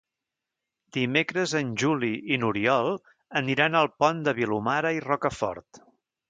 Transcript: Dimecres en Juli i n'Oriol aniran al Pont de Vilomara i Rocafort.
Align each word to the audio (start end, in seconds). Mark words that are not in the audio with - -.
Dimecres 0.95 1.51
en 1.59 1.69
Juli 1.83 2.09
i 2.35 2.39
n'Oriol 2.43 2.89
aniran 3.43 3.79
al 3.81 3.91
Pont 4.05 4.25
de 4.29 4.35
Vilomara 4.41 4.95
i 5.01 5.05
Rocafort. 5.07 5.83